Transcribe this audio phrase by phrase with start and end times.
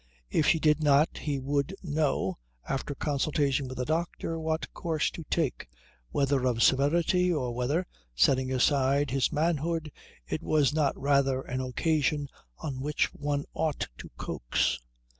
[0.31, 5.23] If she did not he would know, after consultation with the doctor, what course to
[5.29, 5.67] take
[6.09, 7.85] whether of severity, or whether,
[8.15, 9.91] setting aside his manhood,
[10.27, 14.79] it was not rather an occasion on which one ought to coax.